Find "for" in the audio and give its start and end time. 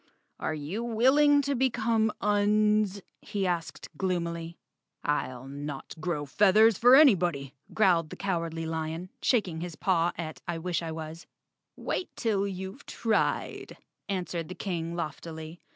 6.75-6.95